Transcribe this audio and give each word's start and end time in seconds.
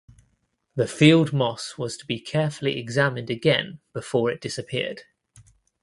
The 0.73 0.87
field 0.87 1.31
moss 1.31 1.77
was 1.77 1.95
to 1.97 2.07
be 2.07 2.19
carefully 2.19 2.79
examined 2.79 3.29
again 3.29 3.81
before 3.93 4.31
it 4.31 4.41
disappeared. 4.41 5.03